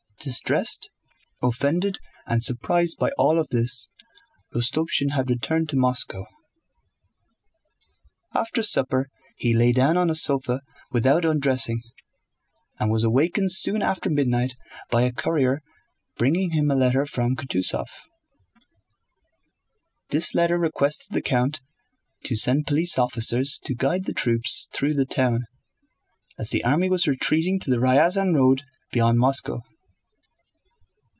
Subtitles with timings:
[0.23, 0.91] Distressed,
[1.41, 1.97] offended,
[2.27, 3.89] and surprised by all this,
[4.53, 6.27] Rostopchín had returned to Moscow.
[8.35, 10.61] After supper he lay down on a sofa
[10.91, 11.81] without undressing,
[12.79, 14.53] and was awakened soon after midnight
[14.91, 15.63] by a courier
[16.19, 17.87] bringing him a letter from Kutúzov.
[20.11, 21.61] This letter requested the count
[22.25, 25.47] to send police officers to guide the troops through the town,
[26.37, 28.61] as the army was retreating to the Ryazán road
[28.91, 29.63] beyond Moscow.